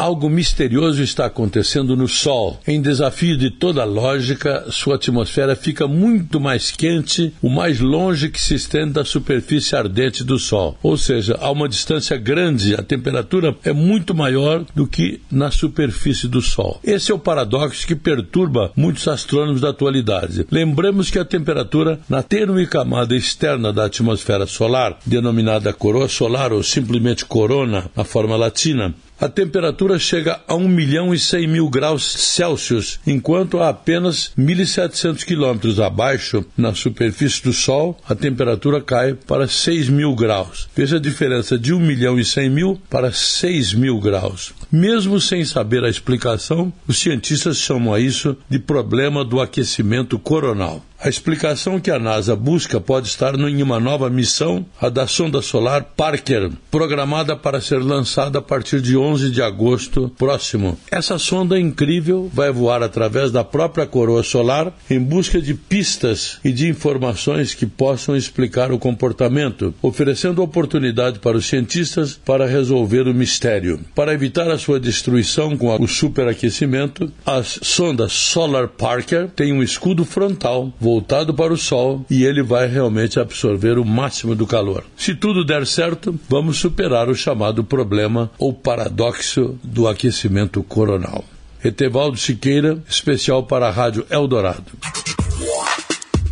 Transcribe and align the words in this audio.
Algo 0.00 0.30
misterioso 0.30 1.02
está 1.02 1.26
acontecendo 1.26 1.94
no 1.94 2.08
Sol. 2.08 2.58
Em 2.66 2.80
desafio 2.80 3.36
de 3.36 3.50
toda 3.50 3.84
lógica, 3.84 4.64
sua 4.70 4.94
atmosfera 4.94 5.54
fica 5.54 5.86
muito 5.86 6.40
mais 6.40 6.70
quente 6.70 7.34
o 7.42 7.50
mais 7.50 7.80
longe 7.80 8.30
que 8.30 8.40
se 8.40 8.54
estende 8.54 8.94
da 8.94 9.04
superfície 9.04 9.76
ardente 9.76 10.24
do 10.24 10.38
Sol. 10.38 10.74
Ou 10.82 10.96
seja, 10.96 11.36
a 11.38 11.50
uma 11.50 11.68
distância 11.68 12.16
grande, 12.16 12.74
a 12.74 12.82
temperatura 12.82 13.54
é 13.62 13.74
muito 13.74 14.14
maior 14.14 14.64
do 14.74 14.86
que 14.86 15.20
na 15.30 15.50
superfície 15.50 16.28
do 16.28 16.40
Sol. 16.40 16.80
Esse 16.82 17.12
é 17.12 17.14
o 17.14 17.18
paradoxo 17.18 17.86
que 17.86 17.94
perturba 17.94 18.72
muitos 18.74 19.06
astrônomos 19.06 19.60
da 19.60 19.68
atualidade. 19.68 20.46
Lembramos 20.50 21.10
que 21.10 21.18
a 21.18 21.26
temperatura 21.26 22.00
na 22.08 22.22
tênue 22.22 22.66
camada 22.66 23.14
externa 23.14 23.70
da 23.70 23.84
atmosfera 23.84 24.46
solar, 24.46 24.98
denominada 25.04 25.74
coroa 25.74 26.08
solar 26.08 26.54
ou 26.54 26.62
simplesmente 26.62 27.26
corona 27.26 27.90
na 27.94 28.02
forma 28.02 28.34
latina, 28.34 28.94
a 29.20 29.28
temperatura 29.28 29.98
chega 29.98 30.40
a 30.48 30.54
1 30.54 30.66
milhão 30.66 31.14
e 31.14 31.18
100 31.18 31.46
mil 31.46 31.68
graus 31.68 32.10
Celsius, 32.10 32.98
enquanto 33.06 33.60
a 33.60 33.68
apenas 33.68 34.32
1.700 34.38 35.24
quilômetros 35.24 35.78
abaixo, 35.78 36.44
na 36.56 36.74
superfície 36.74 37.42
do 37.42 37.52
Sol, 37.52 37.98
a 38.08 38.14
temperatura 38.14 38.80
cai 38.80 39.12
para 39.12 39.46
6 39.46 39.90
mil 39.90 40.14
graus. 40.14 40.68
Veja 40.74 40.96
a 40.96 41.00
diferença 41.00 41.58
de 41.58 41.74
1 41.74 41.78
milhão 41.78 42.18
e 42.18 42.24
100 42.24 42.50
mil 42.50 42.80
para 42.88 43.12
6 43.12 43.74
mil 43.74 44.00
graus. 44.00 44.54
Mesmo 44.72 45.20
sem 45.20 45.44
saber 45.44 45.84
a 45.84 45.90
explicação, 45.90 46.72
os 46.88 46.98
cientistas 46.98 47.58
chamam 47.58 47.92
a 47.92 48.00
isso 48.00 48.36
de 48.48 48.58
problema 48.58 49.24
do 49.24 49.40
aquecimento 49.40 50.18
coronal. 50.18 50.82
A 51.02 51.08
explicação 51.08 51.80
que 51.80 51.90
a 51.90 51.98
NASA 51.98 52.36
busca 52.36 52.78
pode 52.78 53.08
estar 53.08 53.34
em 53.34 53.62
uma 53.62 53.80
nova 53.80 54.10
missão, 54.10 54.66
a 54.78 54.90
da 54.90 55.06
sonda 55.06 55.40
solar 55.40 55.82
Parker, 55.96 56.50
programada 56.70 57.34
para 57.34 57.58
ser 57.58 57.78
lançada 57.78 58.38
a 58.38 58.42
partir 58.42 58.82
de 58.82 58.98
11 58.98 59.30
de 59.30 59.40
agosto 59.40 60.12
próximo. 60.18 60.78
Essa 60.90 61.16
sonda 61.16 61.58
incrível 61.58 62.30
vai 62.30 62.52
voar 62.52 62.82
através 62.82 63.32
da 63.32 63.42
própria 63.42 63.86
coroa 63.86 64.22
solar 64.22 64.74
em 64.90 65.00
busca 65.00 65.40
de 65.40 65.54
pistas 65.54 66.38
e 66.44 66.52
de 66.52 66.68
informações 66.68 67.54
que 67.54 67.64
possam 67.64 68.14
explicar 68.14 68.70
o 68.70 68.78
comportamento, 68.78 69.72
oferecendo 69.80 70.42
oportunidade 70.42 71.18
para 71.18 71.38
os 71.38 71.46
cientistas 71.46 72.20
para 72.22 72.46
resolver 72.46 73.08
o 73.08 73.14
mistério. 73.14 73.80
Para 73.94 74.12
evitar 74.12 74.50
a 74.50 74.58
sua 74.58 74.78
destruição 74.78 75.56
com 75.56 75.74
o 75.82 75.88
superaquecimento, 75.88 77.10
a 77.24 77.42
sonda 77.42 78.06
Solar 78.06 78.68
Parker 78.68 79.28
tem 79.28 79.50
um 79.50 79.62
escudo 79.62 80.04
frontal 80.04 80.70
voltado 80.90 81.32
para 81.32 81.52
o 81.52 81.56
Sol 81.56 82.04
e 82.10 82.24
ele 82.24 82.42
vai 82.42 82.66
realmente 82.66 83.20
absorver 83.20 83.78
o 83.78 83.84
máximo 83.84 84.34
do 84.34 84.44
calor. 84.44 84.82
Se 84.96 85.14
tudo 85.14 85.44
der 85.44 85.64
certo, 85.64 86.18
vamos 86.28 86.58
superar 86.58 87.08
o 87.08 87.14
chamado 87.14 87.62
problema 87.62 88.28
ou 88.36 88.52
paradoxo 88.52 89.56
do 89.62 89.86
aquecimento 89.86 90.64
coronal. 90.64 91.24
Etevaldo 91.62 92.16
Siqueira, 92.16 92.82
especial 92.88 93.44
para 93.44 93.68
a 93.68 93.70
Rádio 93.70 94.04
Eldorado. 94.10 94.72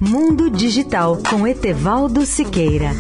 Mundo 0.00 0.50
Digital 0.50 1.18
com 1.28 1.46
Etevaldo 1.46 2.26
Siqueira. 2.26 2.90